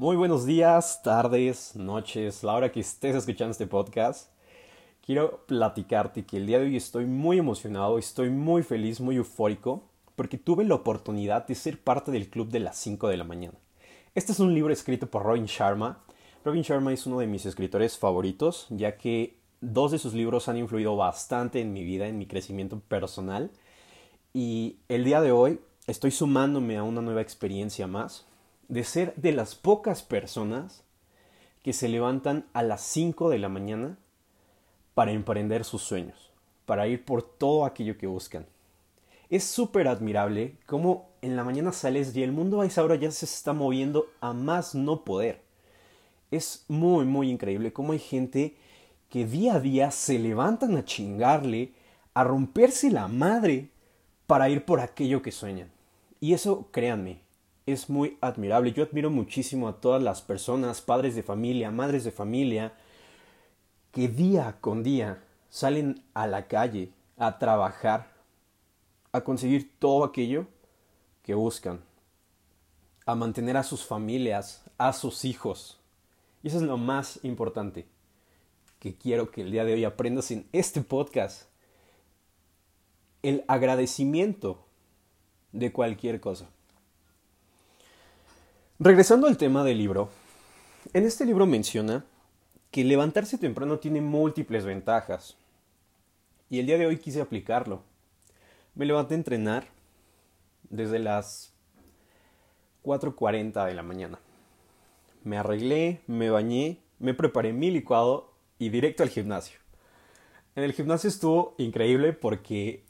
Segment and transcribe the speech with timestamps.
[0.00, 4.30] Muy buenos días, tardes, noches, la hora que estés escuchando este podcast.
[5.04, 9.82] Quiero platicarte que el día de hoy estoy muy emocionado, estoy muy feliz, muy eufórico,
[10.14, 13.58] porque tuve la oportunidad de ser parte del club de las 5 de la mañana.
[14.14, 15.98] Este es un libro escrito por Robin Sharma.
[16.44, 20.58] Robin Sharma es uno de mis escritores favoritos, ya que dos de sus libros han
[20.58, 23.50] influido bastante en mi vida, en mi crecimiento personal.
[24.32, 25.58] Y el día de hoy
[25.88, 28.28] estoy sumándome a una nueva experiencia más
[28.68, 30.84] de ser de las pocas personas
[31.62, 33.98] que se levantan a las 5 de la mañana
[34.94, 36.30] para emprender sus sueños,
[36.66, 38.46] para ir por todo aquello que buscan.
[39.30, 43.10] Es súper admirable cómo en la mañana sales y el mundo a esa hora ya
[43.10, 45.42] se está moviendo a más no poder.
[46.30, 48.56] Es muy, muy increíble cómo hay gente
[49.08, 51.72] que día a día se levantan a chingarle,
[52.14, 53.70] a romperse la madre
[54.26, 55.70] para ir por aquello que sueñan.
[56.20, 57.20] Y eso, créanme,
[57.72, 58.72] es muy admirable.
[58.72, 62.72] Yo admiro muchísimo a todas las personas, padres de familia, madres de familia,
[63.92, 68.12] que día con día salen a la calle a trabajar,
[69.12, 70.46] a conseguir todo aquello
[71.22, 71.80] que buscan,
[73.06, 75.78] a mantener a sus familias, a sus hijos.
[76.42, 77.86] Y eso es lo más importante
[78.78, 81.48] que quiero que el día de hoy aprendas en este podcast.
[83.22, 84.64] El agradecimiento
[85.52, 86.48] de cualquier cosa.
[88.80, 90.08] Regresando al tema del libro,
[90.92, 92.04] en este libro menciona
[92.70, 95.36] que levantarse temprano tiene múltiples ventajas.
[96.48, 97.82] Y el día de hoy quise aplicarlo.
[98.76, 99.66] Me levanté a entrenar
[100.70, 101.52] desde las
[102.84, 104.20] 4.40 de la mañana.
[105.24, 109.58] Me arreglé, me bañé, me preparé mi licuado y directo al gimnasio.
[110.54, 112.84] En el gimnasio estuvo increíble porque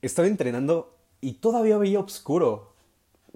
[0.00, 2.73] estaba entrenando y todavía veía oscuro.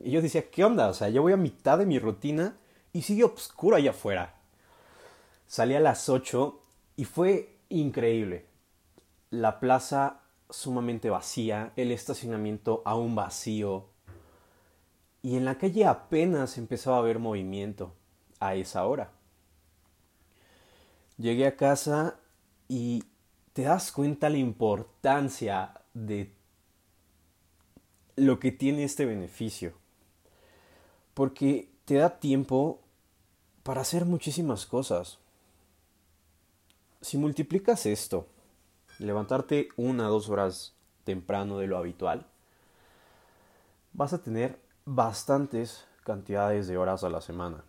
[0.03, 0.89] Y yo decía, ¿qué onda?
[0.89, 2.57] O sea, yo voy a mitad de mi rutina
[2.93, 4.35] y sigue oscuro allá afuera.
[5.47, 6.61] Salí a las 8
[6.97, 8.47] y fue increíble.
[9.31, 13.87] La plaza sumamente vacía, el estacionamiento aún vacío.
[15.23, 17.95] Y en la calle apenas empezaba a haber movimiento
[18.41, 19.11] a esa hora.
[21.17, 22.21] Llegué a casa
[22.69, 23.03] y
[23.53, 26.33] te das cuenta la importancia de
[28.15, 29.75] lo que tiene este beneficio
[31.19, 32.79] porque te da tiempo
[33.65, 35.19] para hacer muchísimas cosas.
[37.01, 38.29] Si multiplicas esto,
[39.01, 42.25] levantarte una o dos horas temprano de lo habitual,
[43.95, 47.65] vas a tener bastantes cantidades de horas a la semana.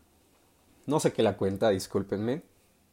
[0.86, 2.44] No sé qué la cuenta, discúlpenme.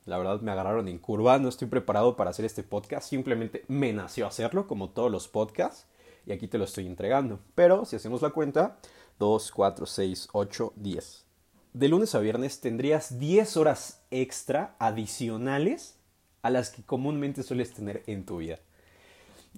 [0.07, 3.93] La verdad me agarraron en curva, no estoy preparado para hacer este podcast, simplemente me
[3.93, 5.87] nació hacerlo como todos los podcasts
[6.25, 7.41] y aquí te lo estoy entregando.
[7.55, 8.79] Pero si hacemos la cuenta,
[9.19, 11.25] 2, 4, 6, 8, 10.
[11.73, 15.99] De lunes a viernes tendrías 10 horas extra adicionales
[16.43, 18.59] a las que comúnmente sueles tener en tu vida.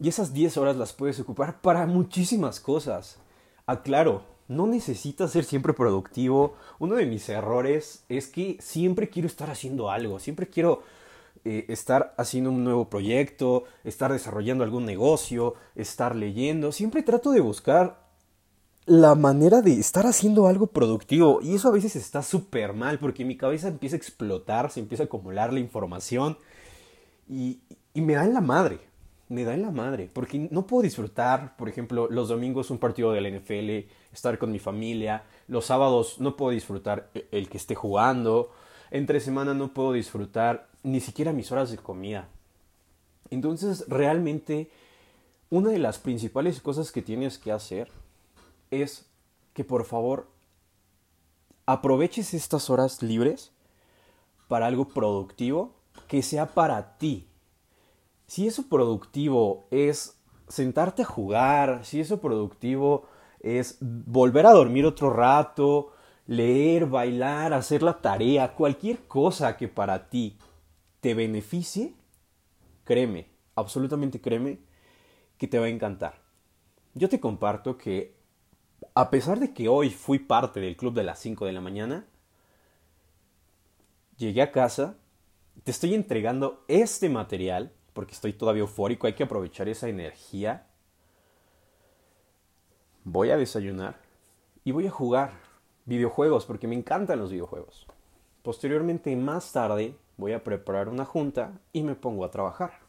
[0.01, 3.19] Y esas 10 horas las puedes ocupar para muchísimas cosas.
[3.67, 6.55] Aclaro, no necesitas ser siempre productivo.
[6.79, 10.83] Uno de mis errores es que siempre quiero estar haciendo algo, siempre quiero
[11.45, 16.73] eh, estar haciendo un nuevo proyecto, estar desarrollando algún negocio, estar leyendo.
[16.73, 18.08] Siempre trato de buscar
[18.89, 21.41] la manera de estar haciendo algo productivo.
[21.43, 25.05] Y eso a veces está súper mal porque mi cabeza empieza a explotar, se empieza
[25.05, 26.39] a acumular la información
[27.29, 27.61] y,
[27.93, 28.81] y, me da en la madre.
[29.29, 33.13] Me da en la madre porque no puedo disfrutar, por ejemplo, los domingos un partido
[33.13, 37.59] de la NFL, estar con mi familia, los sábados no puedo disfrutar e, el que
[37.59, 38.51] esté jugando,
[38.91, 42.29] entre semana no puedo disfrutar ni siquiera mis horas de comida.
[43.29, 44.71] Entonces, realmente,
[45.51, 47.91] una de las principales cosas que tienes que hacer
[48.71, 49.11] es
[49.53, 50.31] que por favor
[51.67, 53.53] aproveches estas horas libres
[54.49, 55.75] para algo productivo
[56.07, 57.29] que sea para ti.
[58.27, 60.19] Si eso productivo es
[60.49, 63.07] sentarte a jugar, si eso productivo
[63.41, 65.93] es volver a dormir otro rato,
[66.27, 70.39] leer, bailar, hacer la tarea, cualquier cosa que para ti
[71.01, 71.95] te beneficie,
[72.85, 74.59] créeme, absolutamente créeme,
[75.37, 76.21] que te va a encantar.
[76.95, 78.18] Yo te comparto que
[78.99, 82.05] a pesar de que hoy fui parte del club de las 5 de la mañana,
[84.17, 84.97] llegué a casa,
[85.63, 90.67] te estoy entregando este material, porque estoy todavía eufórico, hay que aprovechar esa energía.
[93.05, 94.01] Voy a desayunar
[94.65, 95.31] y voy a jugar
[95.85, 97.87] videojuegos, porque me encantan los videojuegos.
[98.43, 102.88] Posteriormente, más tarde, voy a preparar una junta y me pongo a trabajar.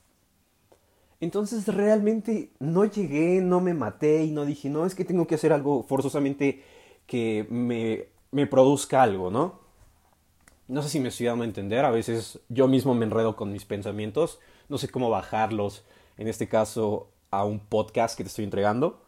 [1.22, 5.36] Entonces realmente no llegué, no me maté y no dije, no, es que tengo que
[5.36, 6.64] hacer algo forzosamente
[7.06, 9.60] que me, me produzca algo, ¿no?
[10.68, 13.52] No sé si me estoy dando a entender, a veces yo mismo me enredo con
[13.52, 14.40] mis pensamientos,
[14.70, 15.84] no sé cómo bajarlos,
[16.18, 19.02] en este caso, a un podcast que te estoy entregando.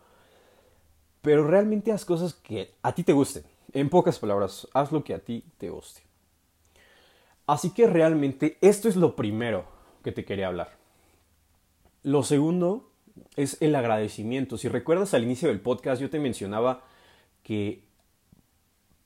[1.21, 3.43] Pero realmente haz cosas que a ti te gusten.
[3.73, 6.01] En pocas palabras, haz lo que a ti te guste.
[7.45, 9.65] Así que realmente esto es lo primero
[10.03, 10.80] que te quería hablar.
[12.03, 12.92] Lo segundo
[13.36, 14.57] es el agradecimiento.
[14.57, 16.83] Si recuerdas al inicio del podcast yo te mencionaba
[17.44, 17.83] que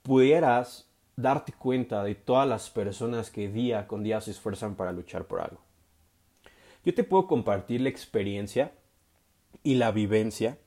[0.01, 5.25] pudieras darte cuenta de todas las personas que día con día se esfuerzan para luchar
[5.25, 5.59] por algo.
[6.83, 8.71] Yo te puedo compartir la experiencia
[9.63, 10.57] y la vivencia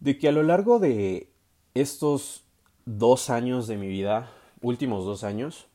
[0.00, 1.30] de que a lo largo de
[1.74, 2.44] estos
[2.84, 4.30] dos años de mi vida,
[4.60, 5.66] últimos dos años,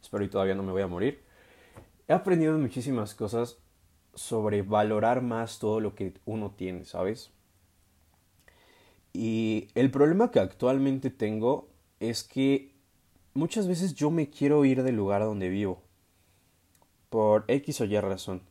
[0.00, 1.22] espero y todavía no me voy a morir,
[2.08, 3.58] he aprendido muchísimas cosas
[4.14, 7.30] sobre valorar más todo lo que uno tiene, ¿sabes?
[9.12, 11.68] Y el problema que actualmente tengo
[11.98, 12.74] es que
[13.34, 15.82] muchas veces yo me quiero ir del lugar donde vivo.
[17.08, 18.42] Por X o Y razón.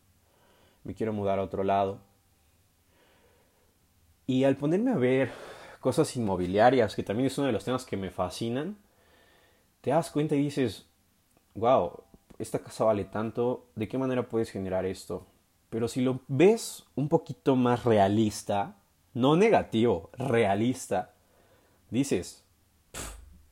[0.84, 2.00] Me quiero mudar a otro lado.
[4.28, 5.32] Y al ponerme a ver
[5.80, 8.78] cosas inmobiliarias, que también es uno de los temas que me fascinan,
[9.82, 10.86] te das cuenta y dices,
[11.56, 12.04] wow,
[12.38, 15.26] esta casa vale tanto, ¿de qué manera puedes generar esto?
[15.70, 18.76] Pero si lo ves un poquito más realista,
[19.14, 21.14] no negativo, realista,
[21.90, 22.44] dices,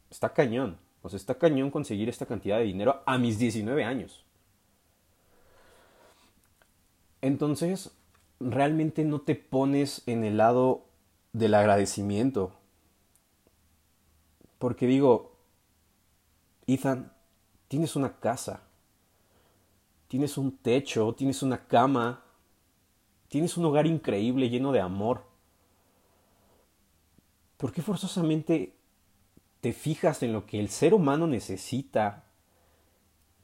[0.09, 0.77] está cañón.
[1.01, 4.25] O sea, está cañón conseguir esta cantidad de dinero a mis 19 años.
[7.21, 7.91] Entonces,
[8.39, 10.85] realmente no te pones en el lado
[11.33, 12.51] del agradecimiento.
[14.59, 15.35] Porque digo,
[16.65, 17.11] Ethan,
[17.67, 18.66] tienes una casa,
[20.07, 22.23] tienes un techo, tienes una cama,
[23.27, 25.23] tienes un hogar increíble lleno de amor.
[27.57, 28.73] ¿Por qué forzosamente
[29.61, 32.23] te fijas en lo que el ser humano necesita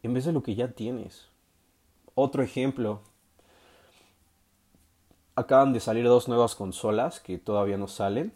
[0.04, 1.30] en vez de lo que ya tienes?
[2.16, 3.02] Otro ejemplo.
[5.36, 8.32] Acaban de salir dos nuevas consolas que todavía no salen.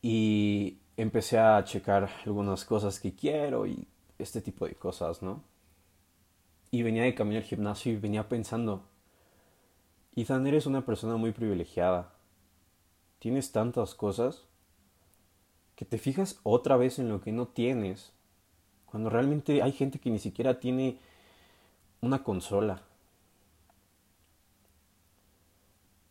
[0.00, 3.86] Y empecé a checar algunas cosas que quiero y
[4.18, 5.42] este tipo de cosas, ¿no?
[6.70, 8.84] Y venía de camino al gimnasio y venía pensando,
[10.14, 12.12] Ethan, eres una persona muy privilegiada
[13.20, 14.42] tienes tantas cosas
[15.76, 18.12] que te fijas otra vez en lo que no tienes,
[18.86, 20.98] cuando realmente hay gente que ni siquiera tiene
[22.00, 22.82] una consola.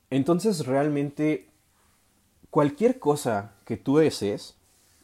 [0.10, 1.50] Entonces realmente
[2.50, 4.56] cualquier cosa que tú desees,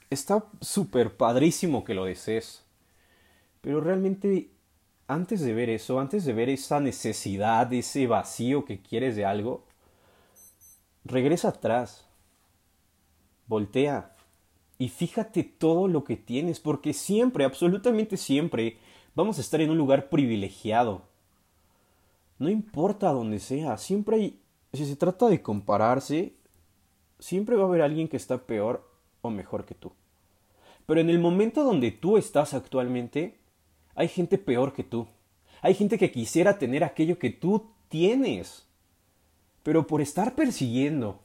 [0.10, 2.64] está súper padrísimo que lo desees.
[3.62, 4.50] Pero realmente
[5.08, 9.66] antes de ver eso, antes de ver esa necesidad, ese vacío que quieres de algo,
[11.06, 12.04] Regresa atrás.
[13.46, 14.16] Voltea.
[14.80, 18.80] Y fíjate todo lo que tienes, porque siempre, absolutamente siempre,
[19.14, 21.04] vamos a estar en un lugar privilegiado.
[22.40, 24.40] No importa dónde sea, siempre hay,
[24.74, 26.34] si se trata de compararse,
[27.20, 28.90] siempre va a haber alguien que está peor
[29.22, 29.94] o mejor que tú.
[30.86, 33.38] Pero en el momento donde tú estás actualmente,
[33.96, 35.08] hay gente peor que tú.
[35.62, 38.66] Hay gente que quisiera tener aquello que tú tienes.
[39.64, 41.22] Pero por estar persiguiendo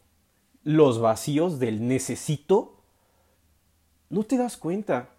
[0.63, 2.81] los vacíos del necesito,
[4.09, 5.11] no te das cuenta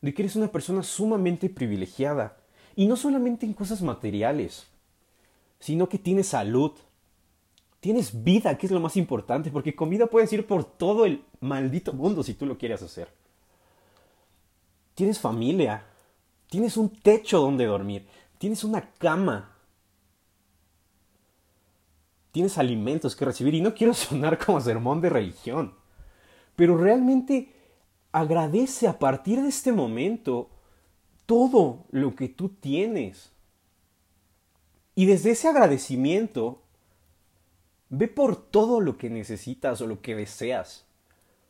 [0.00, 2.38] de que eres una persona sumamente privilegiada.
[2.76, 4.66] Y no solamente en cosas materiales,
[5.58, 6.72] sino que tienes salud,
[7.80, 11.22] tienes vida, que es lo más importante, porque con vida puedes ir por todo el
[11.40, 13.08] maldito mundo si tú lo quieres hacer.
[14.94, 15.84] Tienes familia,
[16.50, 19.56] tienes un techo donde dormir, tienes una cama,
[22.32, 25.74] tienes alimentos que recibir y no quiero sonar como sermón de religión,
[26.56, 27.54] pero realmente
[28.12, 30.50] agradece a partir de este momento
[31.24, 33.30] todo lo que tú tienes.
[34.96, 36.62] Y desde ese agradecimiento,
[37.88, 40.84] ve por todo lo que necesitas o lo que deseas.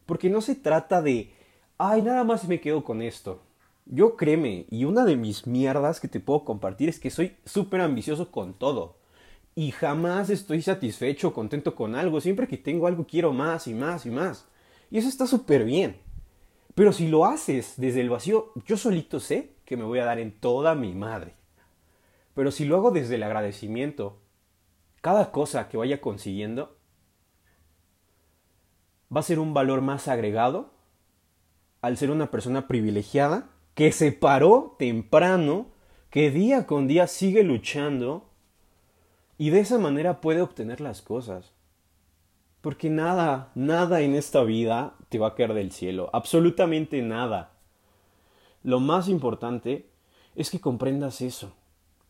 [0.05, 1.33] Porque no se trata de,
[1.79, 3.41] ay, nada más me quedo con esto.
[3.87, 7.81] Yo créeme, y una de mis mierdas que te puedo compartir es que soy súper
[7.81, 9.01] ambicioso con todo
[9.55, 12.21] y jamás estoy satisfecho contento con algo.
[12.21, 14.47] Siempre que tengo algo quiero más y más y más.
[14.91, 16.01] Y eso está súper bien.
[16.75, 20.19] Pero si lo haces desde el vacío, yo solito sé que me voy a dar
[20.19, 21.35] en toda mi madre.
[22.35, 24.19] Pero si lo hago desde el agradecimiento,
[25.01, 26.77] cada cosa que vaya consiguiendo
[29.15, 30.73] va a ser un valor más agregado
[31.83, 35.67] al ser una persona privilegiada que se paró temprano,
[36.11, 38.29] que día con día sigue luchando
[39.39, 41.53] y de esa manera puede obtener las cosas.
[42.61, 46.11] Porque nada, nada en esta vida te va a caer del cielo.
[46.13, 47.53] Absolutamente nada.
[48.63, 49.87] lo más importante
[50.35, 51.55] es que comprendas eso,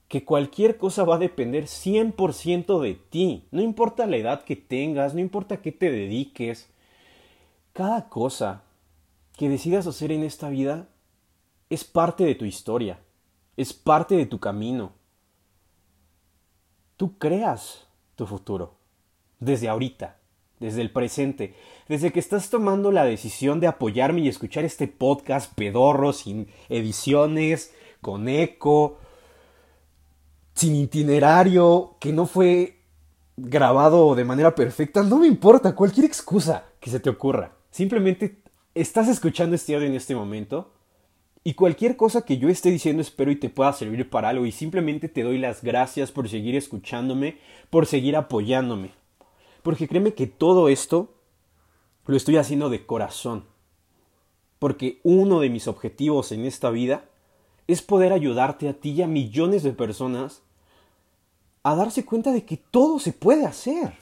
[0.08, 5.14] que cualquier cosa va a depender 100% de ti, no importa la edad que tengas,
[5.14, 6.68] no importa qué te dediques,
[7.72, 8.64] cada cosa
[9.36, 10.88] que decidas hacer en esta vida
[11.70, 12.98] es parte de tu historia,
[13.56, 14.92] es parte de tu camino.
[16.96, 17.86] Tú creas
[18.16, 18.74] tu futuro,
[19.38, 20.18] desde ahorita,
[20.58, 21.54] desde el presente,
[21.88, 27.72] desde que estás tomando la decisión de apoyarme y escuchar este podcast pedorro, sin ediciones,
[28.00, 28.98] con eco,
[30.54, 32.80] sin itinerario, que no fue
[33.36, 37.52] grabado de manera perfecta, no me importa, cualquier excusa que se te ocurra.
[37.70, 38.42] Simplemente
[38.74, 40.72] estás escuchando este audio en este momento
[41.42, 44.52] y cualquier cosa que yo esté diciendo espero y te pueda servir para algo y
[44.52, 47.38] simplemente te doy las gracias por seguir escuchándome,
[47.70, 48.92] por seguir apoyándome.
[49.62, 51.14] Porque créeme que todo esto
[52.06, 53.44] lo estoy haciendo de corazón.
[54.58, 57.04] Porque uno de mis objetivos en esta vida
[57.66, 60.42] es poder ayudarte a ti y a millones de personas
[61.62, 63.94] a darse cuenta de que todo se puede hacer.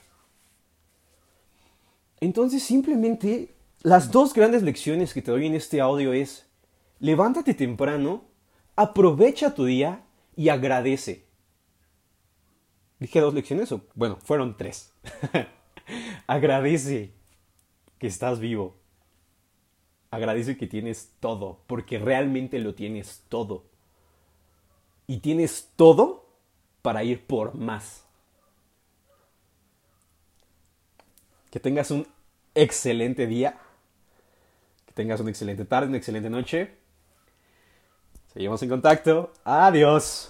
[2.19, 6.48] Entonces simplemente las dos grandes lecciones que te doy en este audio es,
[6.99, 8.25] levántate temprano,
[8.75, 10.03] aprovecha tu día
[10.35, 11.25] y agradece.
[12.99, 14.93] ¿Dije dos lecciones o bueno, fueron tres?
[16.27, 17.13] agradece
[17.97, 18.77] que estás vivo.
[20.11, 23.65] Agradece que tienes todo, porque realmente lo tienes todo.
[25.07, 26.27] Y tienes todo
[26.81, 28.05] para ir por más.
[31.51, 32.07] Que tengas un
[32.55, 33.59] excelente día
[34.99, 36.71] tengas una excelente tarde, una excelente noche.
[38.33, 39.31] Seguimos en contacto.
[39.43, 40.27] Adiós.